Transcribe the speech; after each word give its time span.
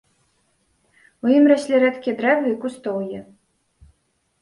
У 1.27 1.35
ім 1.37 1.43
раслі 1.53 1.83
рэдкія 1.85 2.19
дрэвы 2.25 2.47
і 2.57 2.59
кустоўе. 2.67 3.19